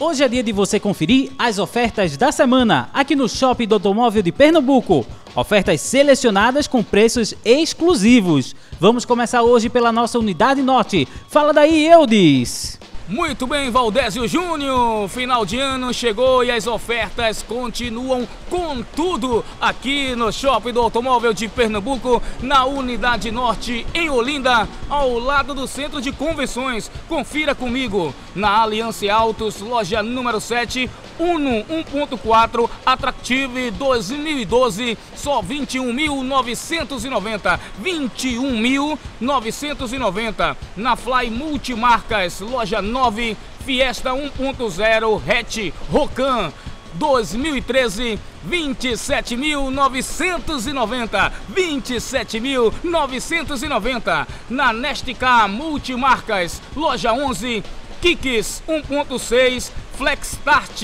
[0.00, 4.22] Hoje é dia de você conferir as ofertas da semana aqui no Shopping do Automóvel
[4.22, 5.06] de Pernambuco.
[5.36, 8.56] Ofertas selecionadas com preços exclusivos.
[8.80, 11.06] Vamos começar hoje pela nossa unidade norte.
[11.28, 12.80] Fala daí, Eudes!
[13.06, 15.08] Muito bem, Valdésio Júnior.
[15.10, 21.34] Final de ano chegou e as ofertas continuam com tudo aqui no Shopping do Automóvel
[21.34, 26.90] de Pernambuco, na Unidade Norte, em Olinda, ao lado do Centro de Convenções.
[27.06, 37.58] Confira comigo na Aliança Autos, loja número 7, Uno 1.4 Attractive 2012, só 21.990.
[37.82, 46.52] 21.990 na Fly Multimarcas, loja 9, Fiesta 1.0 hatch Rocan
[46.94, 57.62] 2013 27.990 27.990 na Nestica Multimarcas loja 11
[58.04, 60.82] Kicks 1.6 Flex Start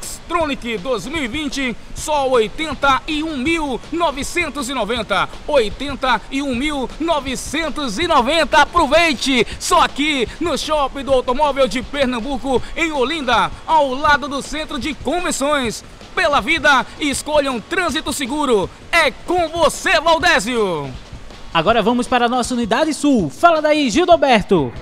[0.00, 9.44] Xtronic 2020 só 81.990 81.990 aproveite!
[9.58, 14.94] Só aqui no Shopping do Automóvel de Pernambuco em Olinda ao lado do Centro de
[14.94, 15.82] Convenções.
[16.14, 18.70] Pela vida escolha um trânsito seguro.
[18.92, 20.88] É com você Valdésio!
[21.52, 23.28] Agora vamos para a nossa unidade sul.
[23.28, 24.72] Fala daí Gildoberto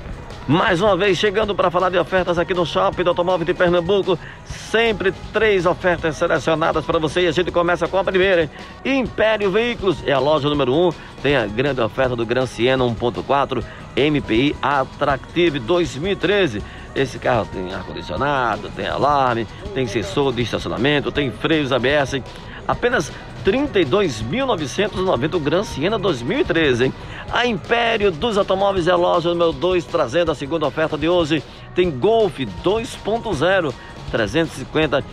[0.51, 4.19] mais uma vez chegando para falar de ofertas aqui no Shopping do Automóvel de Pernambuco.
[4.45, 8.51] Sempre três ofertas selecionadas para você e a gente começa com a primeira.
[8.84, 10.89] Império Veículos é a loja número 1.
[10.89, 13.62] Um, tem a grande oferta do Gran Siena 1.4
[13.97, 16.61] MPI Attractive 2013.
[16.97, 22.21] Esse carro tem ar-condicionado, tem alarme, tem sensor de estacionamento, tem freios ABS.
[22.67, 23.12] Apenas
[23.44, 26.94] 32.990 o Gran Siena 2013, hein?
[27.33, 31.42] A Império dos Automóveis é a loja número 2, trazendo a segunda oferta de hoje.
[31.74, 33.72] Tem Golf 2.0,
[34.10, 35.05] 350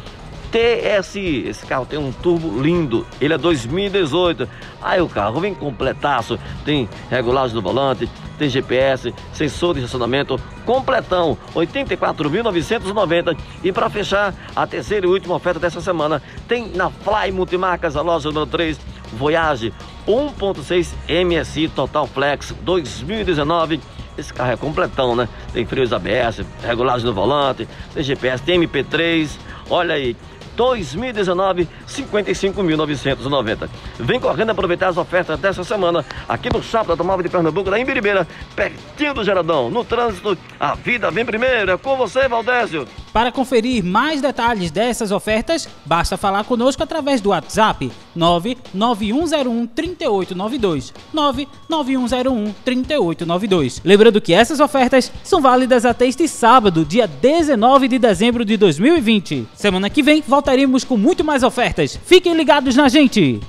[0.51, 1.47] TSI.
[1.47, 3.05] Esse carro tem um turbo lindo.
[3.19, 4.47] Ele é 2018.
[4.81, 6.39] Aí o carro vem completaço.
[6.63, 13.37] Tem regulagem do volante, tem GPS, sensor de estacionamento, completão, 84.990.
[13.63, 18.01] E para fechar, a terceira e última oferta dessa semana tem na Fly Multimarcas, a
[18.01, 18.79] loja número 3,
[19.13, 19.73] Voyage
[20.07, 20.93] 1.6
[21.25, 23.79] MSI Total Flex 2019.
[24.17, 25.29] Esse carro é completão, né?
[25.53, 29.29] Tem freios ABS, regulagem no volante, tem GPS, tem MP3.
[29.69, 30.15] Olha aí,
[30.57, 33.69] 2019, 55.990.
[33.99, 37.85] Vem correndo aproveitar as ofertas dessa semana aqui no Shopping Automóvel de Pernambuco, lá em
[37.85, 39.69] Biribeira, pertinho do Geradão.
[39.69, 41.71] No trânsito, a vida vem primeiro.
[41.71, 42.87] É com você, Valdésio.
[43.17, 50.93] Para conferir mais detalhes dessas ofertas, basta falar conosco através do WhatsApp 99101 3892.
[51.11, 53.81] 99101 3892.
[53.83, 59.47] Lembrando que essas ofertas são válidas até este sábado, dia 19 de dezembro de 2020.
[59.55, 61.99] Semana que vem voltaremos com muito mais ofertas.
[62.05, 63.41] Fiquem ligados na gente!